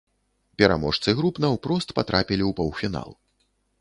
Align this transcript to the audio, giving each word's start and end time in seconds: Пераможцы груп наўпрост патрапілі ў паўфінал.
Пераможцы 0.61 1.13
груп 1.19 1.41
наўпрост 1.45 1.89
патрапілі 1.99 2.43
ў 2.49 2.59
паўфінал. 2.61 3.09